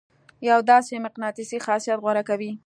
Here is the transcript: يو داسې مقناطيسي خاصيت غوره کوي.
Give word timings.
يو 0.49 0.59
داسې 0.71 0.93
مقناطيسي 1.05 1.57
خاصيت 1.65 1.97
غوره 2.03 2.23
کوي. 2.29 2.51